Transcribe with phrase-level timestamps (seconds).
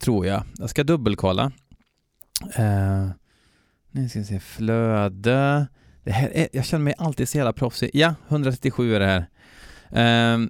[0.00, 0.42] tror jag.
[0.58, 1.52] Jag ska dubbelkolla.
[2.58, 3.10] Uh,
[3.90, 5.66] nu ska vi se, flöde.
[6.04, 7.90] Det här är, jag känner mig alltid så jävla proffsig.
[7.92, 9.26] Ja, 137 är det här.
[10.36, 10.46] Uh,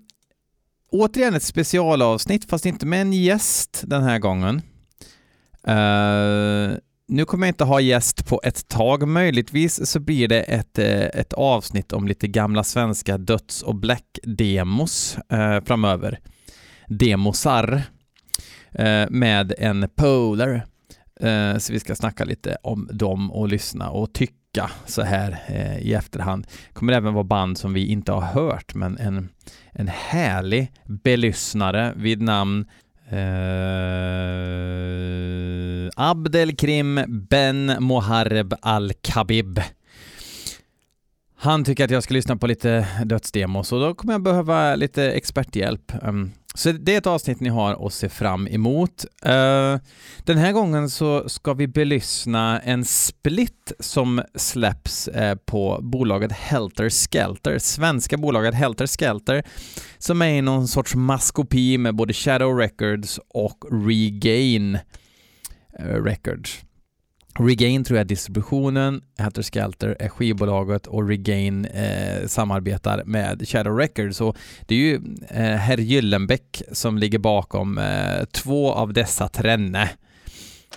[0.90, 4.62] återigen ett specialavsnitt, fast inte med en gäst den här gången.
[5.68, 6.78] Uh,
[7.08, 9.08] nu kommer jag inte ha gäst på ett tag.
[9.08, 15.18] Möjligtvis så blir det ett, eh, ett avsnitt om lite gamla svenska döds och black-demos
[15.32, 16.18] eh, framöver.
[16.86, 17.82] Demosar
[18.72, 20.66] eh, med en polar.
[21.20, 25.38] Eh, så vi ska snacka lite om dem och lyssna och tycka så här
[25.80, 26.46] i efterhand.
[26.68, 29.28] Det kommer även vara band som vi inte har hört, men en,
[29.72, 32.66] en härlig belyssnare vid namn
[36.00, 39.60] Abdelkrim Ben Mohareb Al-Khabib.
[41.36, 45.10] Han tycker att jag ska lyssna på lite dödsdemos och då kommer jag behöva lite
[45.10, 45.92] experthjälp.
[46.02, 49.04] Ehm, så det är ett avsnitt ni har att se fram emot.
[49.22, 49.78] Ehm,
[50.18, 56.90] den här gången så ska vi belyssna en split som släpps eh, på bolaget Helter
[56.90, 59.42] Skelter, svenska bolaget Helter Skelter,
[59.98, 64.78] som är i någon sorts maskopi med både Shadow Records och Regain
[65.78, 66.64] Eh, records.
[67.38, 73.76] Regain tror jag är distributionen, Hatter Skelter är skivbolaget och Regain eh, samarbetar med Shadow
[73.76, 74.20] Records.
[74.20, 74.94] Och det är ju
[75.28, 79.90] eh, herr Gyllenbäck som ligger bakom eh, två av dessa trenne.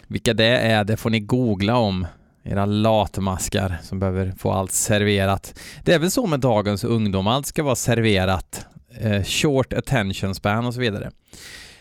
[0.07, 2.07] Vilka det är, det får ni googla om,
[2.44, 5.59] era latmaskar som behöver få allt serverat.
[5.83, 8.66] Det är väl så med dagens ungdom, allt ska vara serverat.
[8.99, 11.11] Eh, short attention span och så vidare.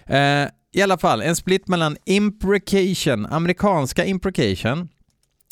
[0.06, 4.88] Eh, i alla fall, en split mellan Imprecation, amerikanska Imprecation,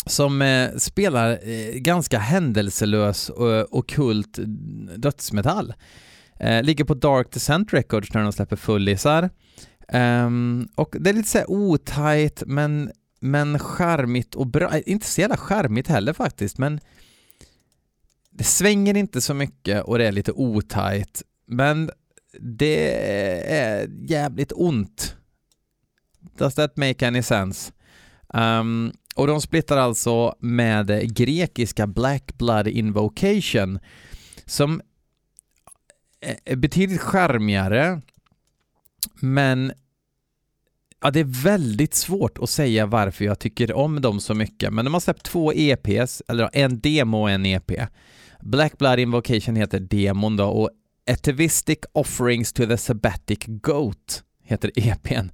[0.06, 4.39] som eh, spelar eh, ganska händelselös och okult
[4.96, 5.74] dödsmetall.
[6.40, 9.30] Eh, ligger på Dark Descent Records när de släpper fullisar.
[9.92, 12.90] Um, och det är lite såhär otajt men,
[13.20, 14.77] men charmigt och bra.
[14.77, 16.80] Eh, inte så jävla charmigt heller faktiskt, men
[18.30, 21.23] det svänger inte så mycket och det är lite otajt.
[21.46, 21.90] Men
[22.38, 22.94] det
[23.52, 25.16] är jävligt ont.
[26.38, 27.72] Does that make any sense?
[28.34, 33.78] Um, och de splittar alltså med grekiska Black Blood Invocation
[34.44, 34.82] som
[36.44, 38.00] är betydligt charmigare
[39.20, 39.72] men
[41.02, 44.84] ja, det är väldigt svårt att säga varför jag tycker om dem så mycket men
[44.84, 47.72] de har släppt två EPs, eller en demo och en EP.
[48.40, 50.70] Black Blood Invocation heter demon då och
[51.08, 55.30] Atavistic Offerings to the Sabbatic Goat heter EPn.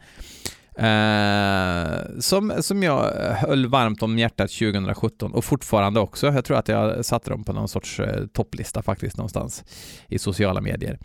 [0.78, 6.26] Uh, eh, som, som jag höll varmt om hjärtat 2017 och fortfarande också.
[6.26, 9.64] Jag tror att jag satte dem på någon sorts uh, topplista faktiskt någonstans
[10.08, 10.98] i sociala medier.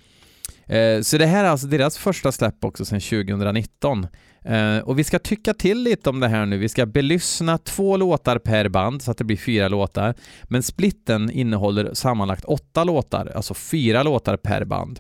[0.70, 4.08] Eh, så det här är alltså deras första släpp också sedan 2019.
[4.46, 6.58] Eh, och vi ska tycka till lite om det här nu.
[6.58, 10.16] Vi ska belyssna två låtar per band så att det blir fyra låtar.
[10.44, 15.00] Men splitten innehåller sammanlagt åtta låtar, alltså fyra låtar per band.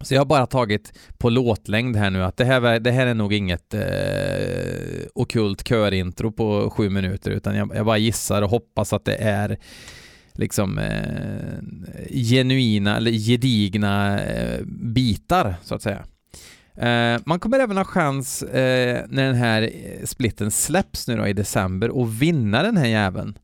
[0.00, 3.14] Så jag har bara tagit på låtlängd här nu att det här, det här är
[3.14, 3.80] nog inget eh,
[5.14, 9.58] okult körintro på sju minuter utan jag, jag, bara gissar och hoppas att det är
[10.34, 11.58] liksom eh,
[12.10, 16.04] genuina eller gedigna eh, bitar så att säga.
[16.76, 21.26] Eh, man kommer även ha chans eh, när den här eh, splitten släpps nu då
[21.26, 23.38] i december och vinna den här jäveln.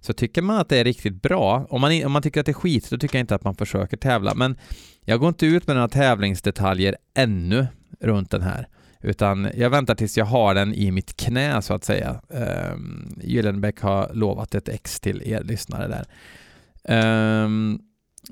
[0.00, 2.52] Så tycker man att det är riktigt bra, om man, om man tycker att det
[2.52, 4.34] är skit, då tycker jag inte att man försöker tävla.
[4.34, 4.58] Men
[5.04, 7.66] jag går inte ut med några tävlingsdetaljer ännu
[8.00, 8.68] runt den här,
[9.02, 12.20] utan jag väntar tills jag har den i mitt knä så att säga.
[12.30, 17.44] Ehm, um, Gyllenbäck har lovat ett ex till er lyssnare där.
[17.44, 17.80] Um,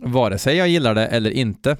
[0.03, 1.77] vare sig jag gillar det eller inte.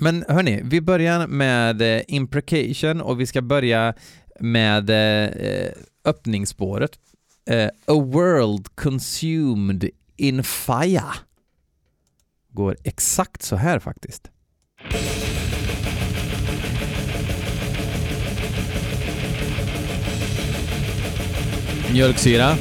[0.00, 3.94] Men hörni, vi börjar med eh, imprecation och vi ska börja
[4.40, 5.72] med eh,
[6.04, 6.98] öppningsspåret.
[7.46, 11.12] Eh, A world consumed in fire
[12.48, 14.30] går exakt så här faktiskt.
[21.92, 22.56] Mjölksyra.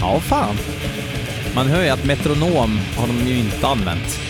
[0.00, 0.56] Ja, fan.
[1.54, 4.29] Man hör ju att metronom har de ju inte använt.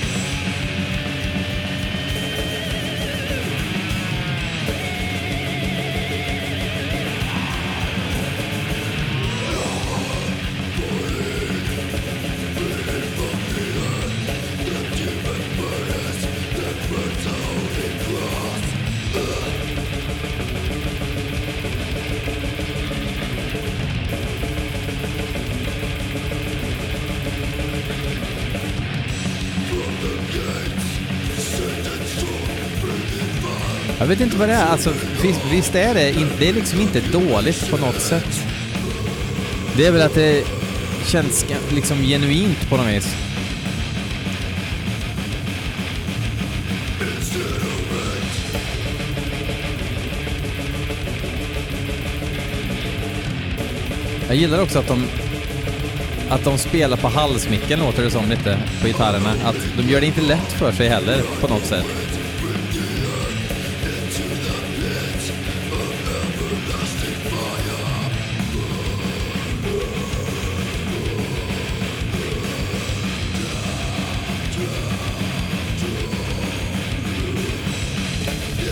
[34.10, 34.66] Vet inte vad det är.
[34.66, 34.92] Alltså,
[35.22, 38.40] visst, visst är det, in- det är liksom inte dåligt på något sätt.
[39.76, 40.44] Det är väl att det
[41.06, 43.16] känns liksom genuint på något vis.
[54.28, 55.04] Jag gillar också att de
[56.30, 59.30] att de spelar på halsmicken låter det som lite på gitarrerna.
[59.44, 62.09] Att de gör det inte lätt för sig heller på något sätt.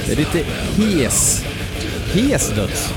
[0.08, 0.44] Det är lite
[0.76, 1.44] hes.
[2.12, 2.92] Hes döds.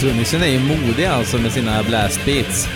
[0.00, 2.68] Trummisen är ju modig alltså med sina blastbeats.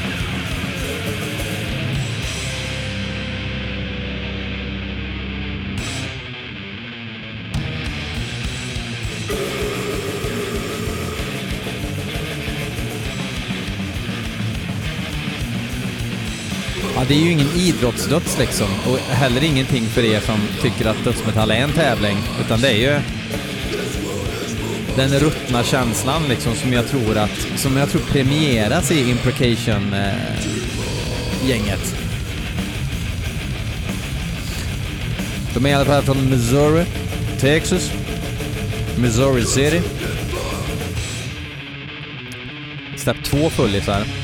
[17.12, 21.50] Det är ju ingen idrottsdöds liksom och heller ingenting för er som tycker att dödsmetall
[21.50, 23.00] är en tävling, utan det är ju
[24.96, 31.68] den ruttna känslan liksom som jag tror att, som jag tror premieras i Imprecation-gänget.
[31.68, 31.74] Eh,
[35.54, 36.84] De är i alla fall från Missouri,
[37.40, 37.92] Texas,
[38.96, 39.82] Missouri City.
[42.96, 44.21] Släppt två fullisar.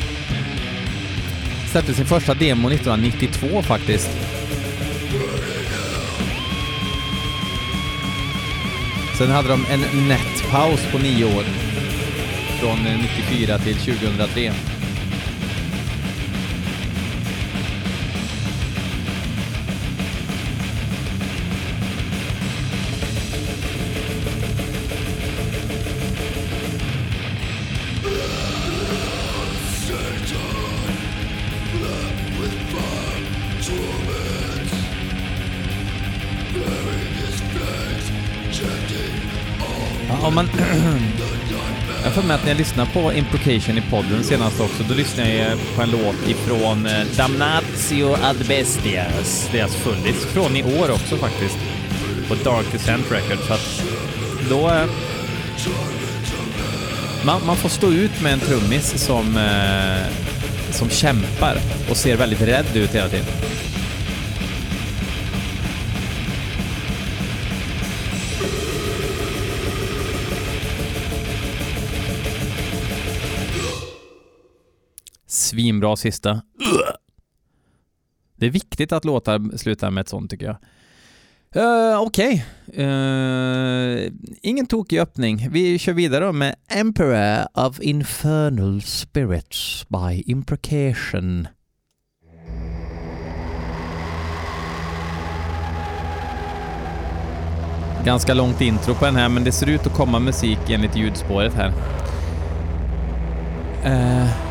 [1.72, 4.10] Släppte sin första demo 1992 faktiskt.
[9.18, 11.44] Sen hade de en nätpaus på nio år.
[12.60, 14.52] Från 94 till 2003.
[42.48, 46.28] När jag lyssnade på Implication i podden senast också, då lyssnade jag på en låt
[46.28, 51.58] ifrån eh, Damnatio ad Bestias, deras alltså fullis, från i år också faktiskt,
[52.28, 53.46] på Dark Descent Records.
[53.46, 53.82] Så att
[54.50, 54.68] då...
[54.70, 54.86] Eh,
[57.24, 60.12] man, man får stå ut med en trummis som, eh,
[60.70, 61.56] som kämpar
[61.90, 63.26] och ser väldigt rädd ut hela tiden.
[75.48, 76.42] Svinbra sista.
[78.36, 80.56] Det är viktigt att låtar slutar med ett sånt tycker jag.
[81.56, 82.46] Uh, Okej.
[82.72, 84.12] Eh,
[84.42, 85.48] ingen tokig öppning.
[85.50, 91.48] Vi kör vidare då med Emperor of Infernal Spirits by Imprecation.
[98.04, 101.54] Ganska långt intro på den här, men det ser ut att komma musik enligt ljudspåret
[101.54, 101.72] här.
[103.86, 104.47] Uh.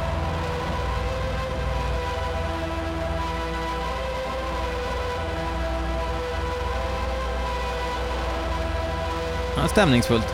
[9.62, 10.34] Ja, stämningsfullt.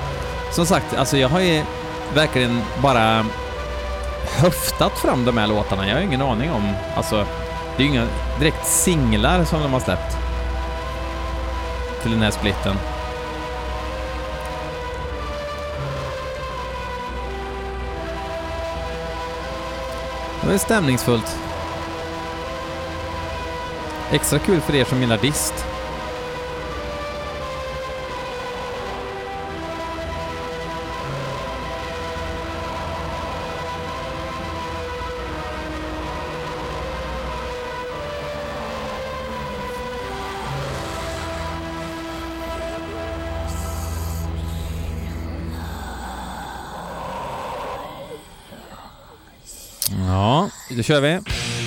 [0.51, 1.63] Som sagt, alltså jag har ju
[2.15, 3.25] verkligen bara
[4.38, 5.88] höftat fram de här låtarna.
[5.88, 7.25] Jag har ingen aning om, alltså,
[7.77, 8.08] det är ju inga
[8.39, 10.18] direkt singlar som de har släppt
[12.01, 12.75] till den här splitten.
[20.48, 21.38] Det är stämningsfullt.
[24.12, 25.65] Extra kul för er som gillar dist.
[50.83, 51.62] Ja, då kör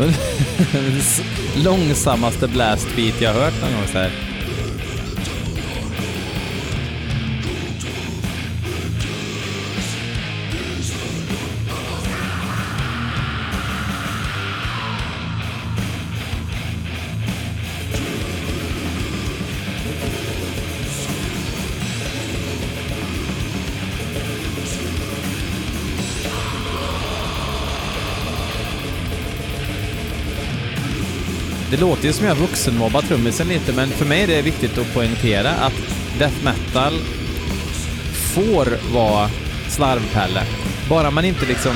[1.64, 4.29] Långsammaste blastbeat jag hört någon gång så här.
[31.80, 35.50] Låter ju som jag vuxenmobbar trummisen lite, men för mig är det viktigt att poängtera
[35.50, 35.72] att
[36.18, 36.92] death metal
[38.34, 39.30] får vara
[39.68, 40.42] slarvpelle.
[40.88, 41.74] Bara man inte liksom...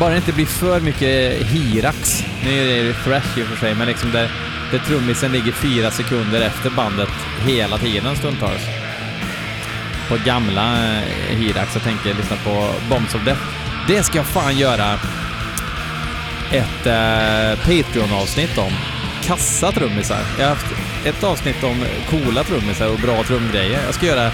[0.00, 2.24] Bara det inte blir för mycket hirax.
[2.44, 4.30] Nu är det thrash i och för sig, men liksom där,
[4.72, 7.10] där trummisen ligger fyra sekunder efter bandet
[7.46, 8.62] hela tiden stundtals.
[10.08, 13.42] På gamla eh, hirax, jag tänker lyssna på Bombs of Death.
[13.88, 14.98] Det ska jag fan göra
[16.52, 18.72] ett eh, Patreon-avsnitt om
[19.22, 20.20] kassa trummisar.
[20.38, 20.74] Jag har haft
[21.04, 23.80] ett avsnitt om coola trummisar och bra trumgrejer.
[23.84, 24.26] Jag ska göra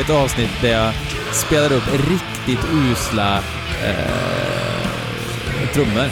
[0.00, 0.94] ett avsnitt där jag
[1.32, 3.36] spelar upp riktigt usla
[3.84, 6.10] eh, trummor.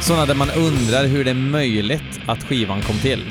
[0.00, 3.24] Sådana där man undrar hur det är möjligt att skivan kom till.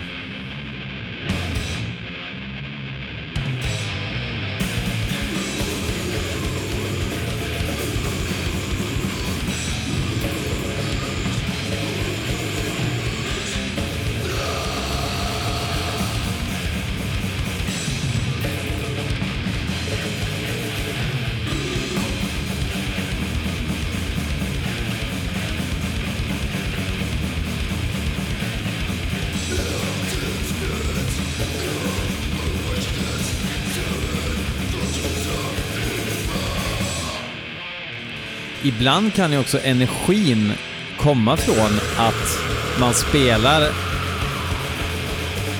[38.63, 40.53] Ibland kan ju också energin
[40.97, 42.39] komma från att
[42.79, 43.69] man spelar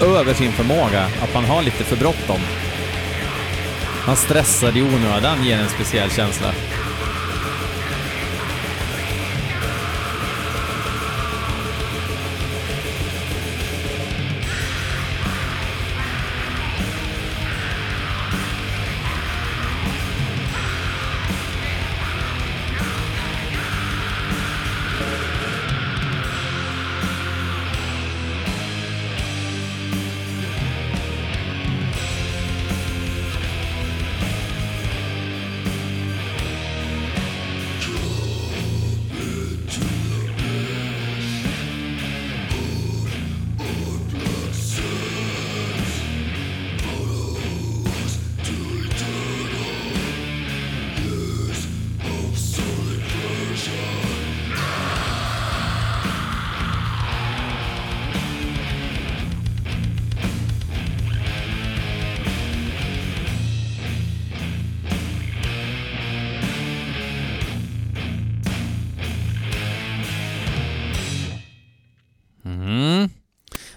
[0.01, 2.39] över sin förmåga, att man har lite för bråttom.
[4.07, 6.53] Man stressar i onödan ger en speciell känsla.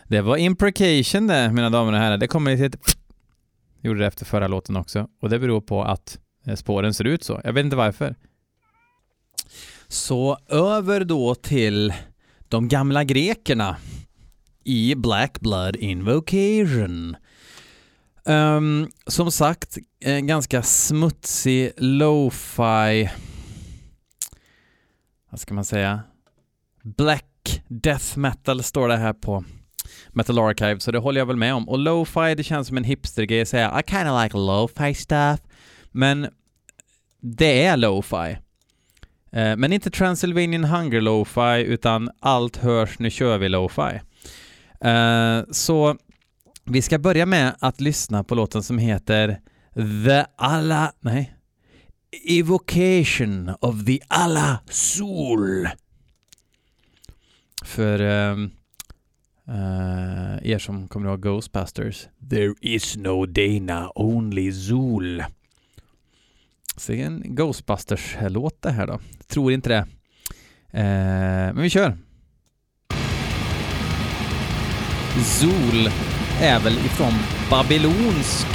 [0.09, 2.19] Det var imprecation det, mina damer och herrar.
[2.19, 2.97] Det kommer till ett...
[3.81, 5.09] Gjorde det efter förra låten också.
[5.23, 7.41] Och det beror på att eh, spåren ser ut så.
[7.45, 8.15] Jag vet inte varför.
[9.89, 11.93] Så över då till
[12.49, 13.77] de gamla grekerna
[14.65, 17.17] i Black Blood Invocation.
[18.25, 23.11] Um, som sagt, en ganska smutsig lo-fi,
[25.31, 26.01] vad ska man säga,
[26.83, 29.45] black death metal står det här på
[30.17, 31.69] Metal Archive, så det håller jag väl med om.
[31.69, 35.41] Och lo-fi, det känns som en hipstergrej att säga I kinda like lo-fi stuff,
[35.93, 36.29] men
[37.21, 38.39] det är lo-fi.
[39.33, 44.01] Eh, men inte Transylvanian Hunger lo-fi, utan allt hörs, nu kör vi lo-fi.
[44.81, 45.97] Eh, så
[46.65, 49.41] vi ska börja med att lyssna på låten som heter
[50.07, 51.33] The Alla Nej.
[52.29, 55.69] Evocation of the Alla Sol
[57.65, 58.37] För Eh,
[59.49, 62.09] uh, er som kommer ihåg Ghostbusters.
[62.31, 65.25] There is no Dana, only Zool.
[66.77, 69.01] Så det är en Ghostbusters-låt det här då.
[69.27, 69.87] Tror inte det.
[70.75, 71.97] Uh, men vi kör.
[75.25, 75.91] Zool
[76.41, 77.13] är väl ifrån
[77.51, 78.47] babylonsk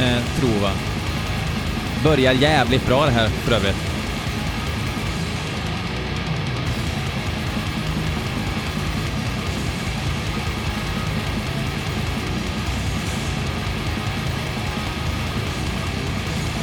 [0.00, 0.70] eh, tro va?
[2.04, 3.91] Börjar jävligt bra det här för övrigt.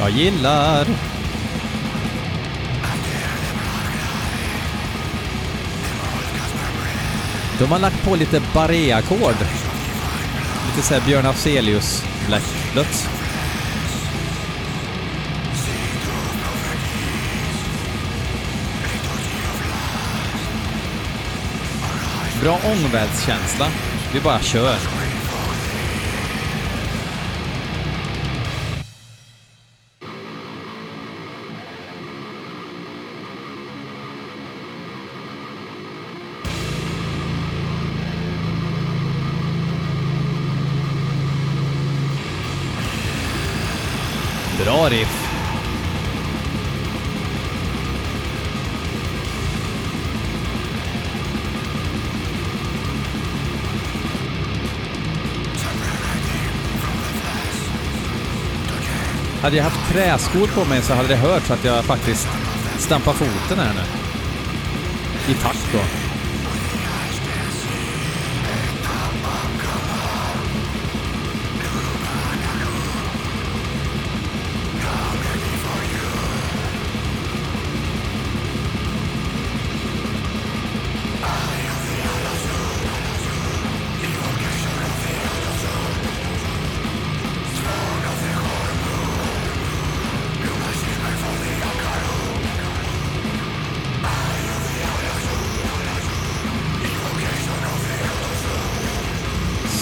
[0.00, 0.86] Jag gillar.
[7.58, 9.36] De har lagt på lite barré-ackord.
[10.66, 12.42] Lite såhär Björn Afzelius Black
[22.42, 23.66] Bra ångvärldskänsla.
[24.12, 24.76] Vi bara kör.
[59.50, 62.28] Hade jag haft träskor på mig så hade det hörts att jag faktiskt
[62.78, 65.32] stampar foten här nu.
[65.32, 65.99] I takt då.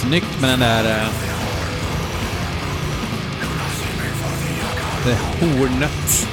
[0.09, 0.85] Snyggt med den där...
[0.85, 1.07] eh,
[5.05, 6.27] Det hornet.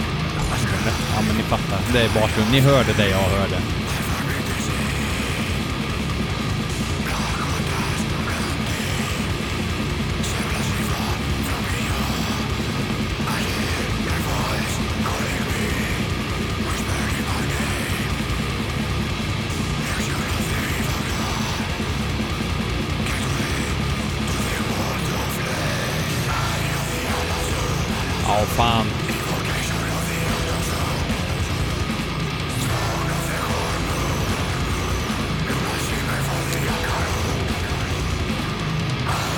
[0.48, 1.80] Hornet, Ja, men ni fattar.
[1.94, 2.52] Det är bakgrund.
[2.52, 3.58] Ni hörde det jag hörde.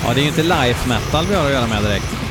[0.08, 2.27] Ja, det är ju inte life metal vi har att göra med direkt.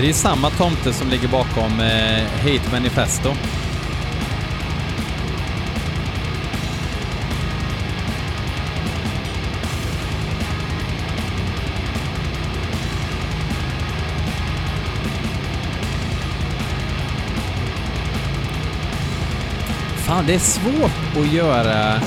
[0.00, 3.34] Här är ju samma tomte som ligger bakom eh, Hate Manifesto.
[19.96, 22.00] Fan, det är svårt att göra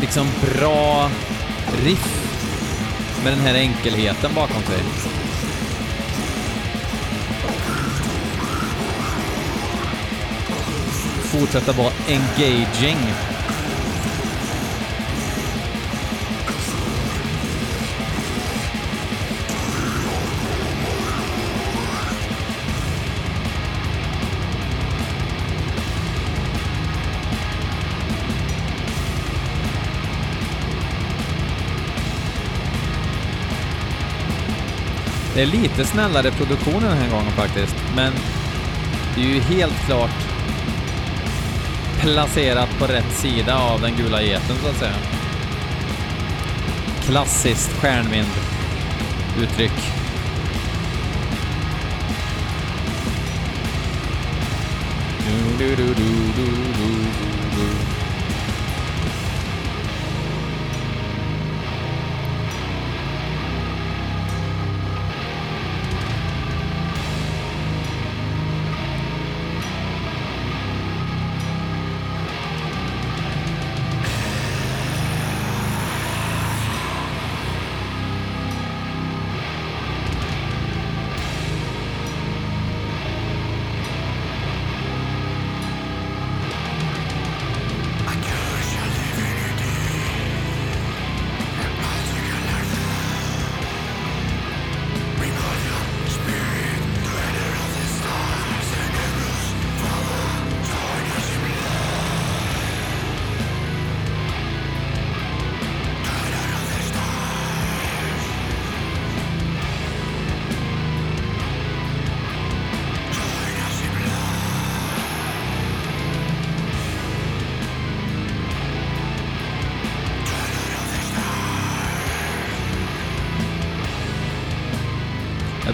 [0.00, 1.10] liksom bra
[1.84, 2.26] riff
[3.24, 5.15] med den här enkelheten bakom sig.
[11.40, 12.96] Fortsätta vara engaging.
[35.34, 38.12] Det är lite snällare produktion den här gången faktiskt, men
[39.14, 40.35] det är ju helt klart
[42.06, 44.94] placerat på rätt sida av den gula geten så att säga.
[47.06, 49.72] Klassiskt stjärnvind-uttryck.
[55.58, 56.65] Du, du, du, du, du.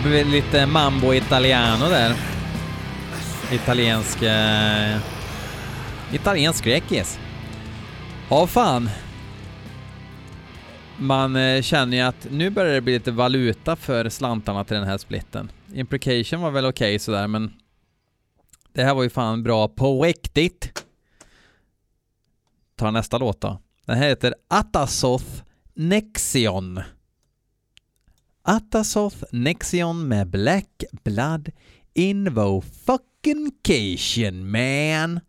[0.03, 2.17] Blir lite mambo italiano där.
[3.53, 4.23] Italiensk...
[4.23, 4.99] Eh,
[6.13, 7.19] italiensk grekis.
[8.31, 8.91] Ja, fan.
[10.99, 14.87] Man eh, känner ju att nu börjar det bli lite valuta för slantarna till den
[14.87, 15.51] här splitten.
[15.75, 17.53] Implication var väl okej okay, sådär, men
[18.73, 20.85] det här var ju fan bra på riktigt.
[22.77, 23.61] Tar nästa låt då.
[23.87, 25.43] Den här heter Atasoth
[25.75, 26.81] Nexion.
[28.45, 31.49] Atasoth Nexion med Black Blood
[31.95, 35.21] Invo fucking Cation man.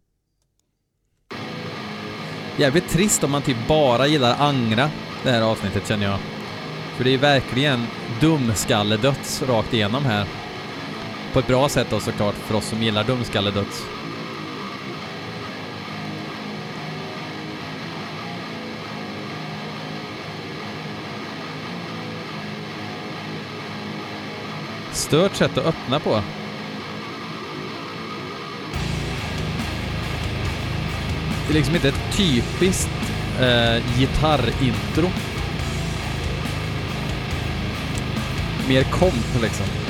[2.58, 4.90] Jävligt trist om man typ bara gillar Angra
[5.24, 6.20] det här avsnittet känner jag.
[6.98, 7.86] För det är verkligen
[8.22, 10.28] dumskalledöds rakt igenom här.
[11.34, 13.84] På ett bra sätt då såklart för oss som gillar dumskalledöds.
[25.14, 26.22] Stört sätt att öppna på.
[31.48, 32.90] Det är liksom inte ett typiskt
[33.40, 35.10] eh, gitarrintro.
[38.68, 39.83] Mer komp liksom.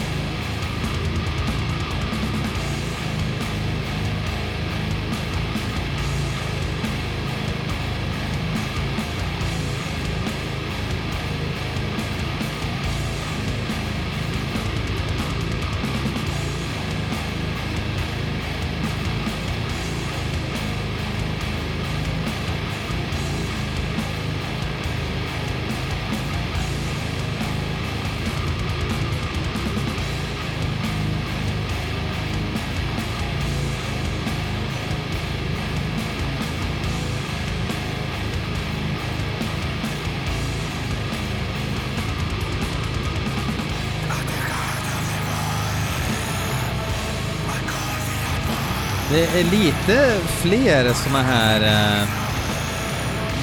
[49.13, 52.07] Det är lite fler såna här eh,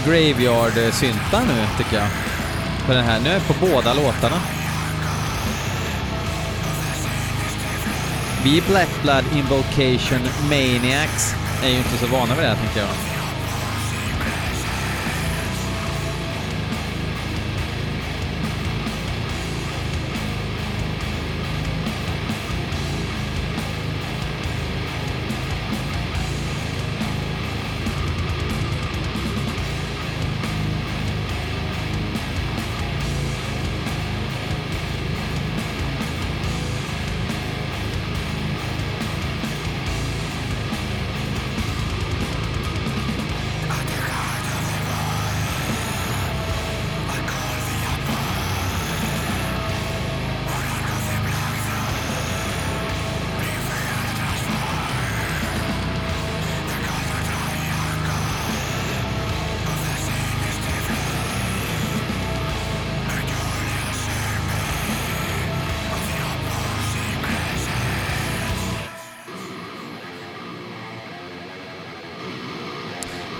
[0.07, 2.09] Graveyard-syntar nu, tycker jag.
[2.87, 3.21] På den här.
[3.21, 4.41] Nu är jag på båda låtarna.
[8.45, 13.20] Vi Black Blood Invocation Maniacs är ju inte så vana vid det här, tänker jag.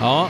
[0.01, 0.29] Ja,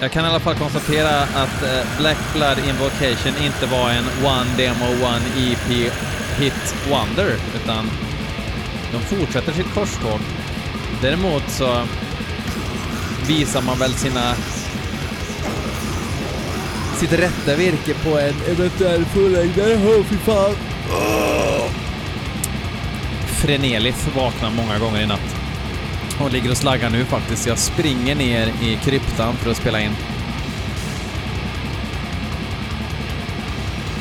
[0.00, 4.50] jag kan i alla fall konstatera att eh, Black Blood Invocation inte var en One
[4.56, 5.92] Demo One EP
[6.38, 7.90] Hit Wonder, utan
[8.92, 10.20] de fortsätter sitt korståg.
[11.02, 11.82] Däremot så
[13.28, 14.34] visar man väl sina
[16.96, 19.80] sitt rätta virke på en eventuell fullängdare.
[19.86, 20.54] Åh, fy fan!
[20.90, 21.70] Oh!
[23.26, 25.31] Frenelis vaknar många gånger i natt
[26.22, 27.46] och ligger och slaggar nu faktiskt.
[27.46, 29.92] Jag springer ner i kryptan för att spela in.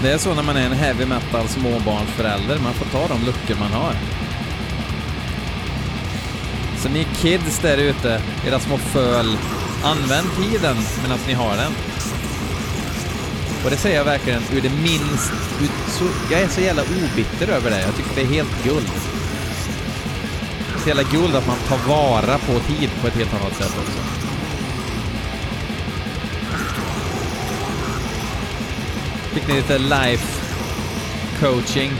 [0.03, 3.55] Det är så när man är en heavy metal småbarnsförälder, man får ta de luckor
[3.59, 3.93] man har.
[6.77, 9.37] Så ni kids där ute, era små föl,
[9.83, 11.71] använd tiden medan ni har den.
[13.63, 15.31] Och det säger jag verkligen ur det minst...
[15.61, 17.81] Ur, så, jag är så jävla obitter över det.
[17.81, 18.91] Jag tycker det är helt guld
[20.81, 23.99] så jävla guld att man tar vara på tid på ett helt annat sätt också.
[29.33, 30.41] Fick ni lite life
[31.39, 31.91] coaching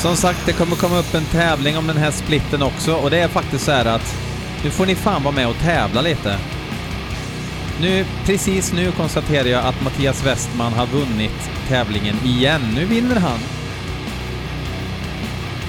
[0.00, 3.18] Som sagt, det kommer komma upp en tävling om den här splitten också och det
[3.18, 4.16] är faktiskt så här att
[4.64, 6.38] nu får ni fan vara med och tävla lite.
[7.80, 12.60] Nu, precis nu konstaterar jag att Mattias Westman har vunnit tävlingen igen.
[12.74, 13.38] Nu vinner han.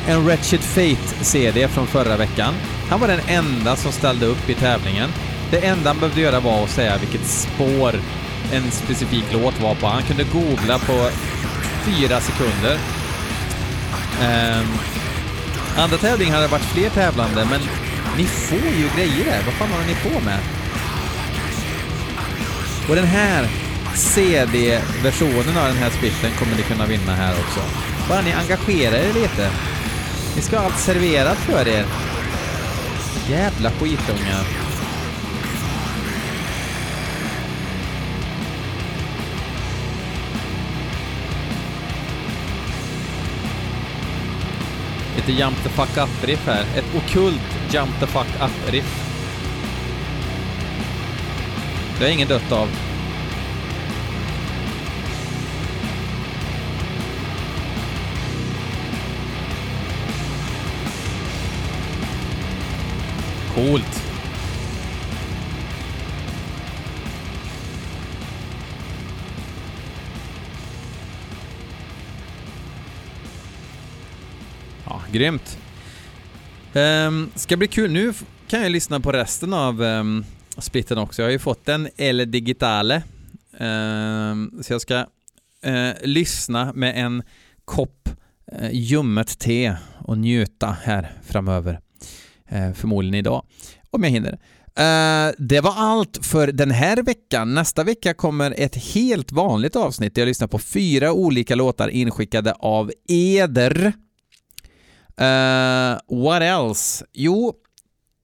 [0.07, 2.53] En Wretched Fate-CD från förra veckan.
[2.89, 5.09] Han var den enda som ställde upp i tävlingen.
[5.51, 7.95] Det enda han behövde göra var att säga vilket spår
[8.53, 9.87] en specifik låt var på.
[9.87, 11.09] Han kunde googla på
[11.85, 13.00] fyra sekunder.
[14.21, 14.61] Eh,
[15.77, 17.61] andra tävlingen hade varit fler tävlande, men
[18.17, 19.41] ni får ju grejer där.
[19.45, 20.39] Vad fan håller ni på med?
[22.89, 23.47] Och den här
[23.95, 27.59] CD-versionen av den här splitten kommer ni kunna vinna här också.
[28.09, 29.49] Bara ni engagerar er lite.
[30.35, 31.85] Ni ska ha allt serverat för er.
[33.29, 34.60] Jävla skitungar.
[45.31, 46.65] Lite Jump the fuck up-riff här.
[46.75, 47.41] Ett okult
[47.71, 49.07] Jump the fuck up-riff.
[51.99, 52.67] Det har ingen dött av.
[63.55, 64.10] Coolt.
[75.11, 75.57] Grymt.
[76.73, 77.91] Um, ska bli kul.
[77.91, 78.13] Nu
[78.47, 80.25] kan jag lyssna på resten av um,
[80.57, 81.21] splitten också.
[81.21, 83.03] Jag har ju fått den El Digitale.
[83.59, 84.99] Um, så jag ska
[85.67, 87.23] uh, lyssna med en
[87.65, 88.09] kopp
[88.61, 91.79] uh, ljummet te och njuta här framöver.
[92.53, 93.45] Uh, förmodligen idag,
[93.89, 94.39] om jag hinner.
[94.79, 97.53] Uh, det var allt för den här veckan.
[97.53, 102.53] Nästa vecka kommer ett helt vanligt avsnitt där jag lyssnar på fyra olika låtar inskickade
[102.53, 103.93] av eder.
[105.21, 107.05] Uh, what else?
[107.13, 107.53] Jo,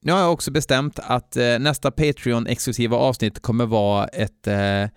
[0.02, 4.88] nu har jag också bestämt att uh, nästa Patreon-exklusiva avsnitt kommer vara ett uh, eh,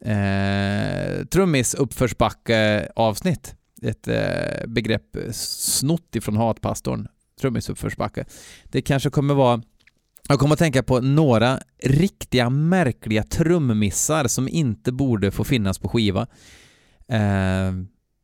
[0.00, 3.54] eh trummis-uppförsbacke-avsnitt.
[3.82, 7.08] Ett eh, begrepp snott ifrån hatpastorn,
[7.40, 8.24] trummis-uppförsbacke.
[8.64, 9.62] Det kanske kommer vara
[10.28, 15.88] jag kommer att tänka på några riktiga märkliga trummissar som inte borde få finnas på
[15.88, 16.26] skiva.
[17.08, 17.72] Eh,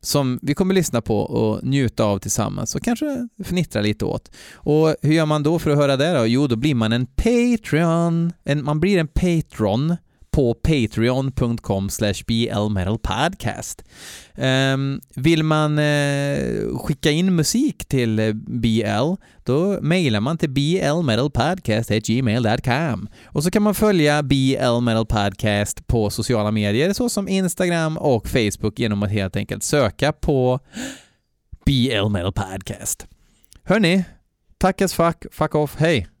[0.03, 4.31] som vi kommer lyssna på och njuta av tillsammans och kanske fnittra lite åt.
[4.53, 6.25] Och hur gör man då för att höra det då?
[6.25, 8.33] Jo, då blir man en Patreon.
[8.43, 9.95] En, man blir en patron
[10.33, 11.89] på patreon.com
[12.25, 13.83] blmetalpodcast.
[14.35, 23.09] Um, vill man uh, skicka in musik till eh, BL, då mejlar man till blmetalpodcast.gmail.com
[23.25, 28.79] och så kan man följa BL Metal Podcast på sociala medier såsom Instagram och Facebook
[28.79, 30.59] genom att helt enkelt söka på
[31.65, 33.07] BL Metal Podcast.
[33.63, 34.03] Hörni,
[34.57, 36.12] tack as fuck, fuck off, hej!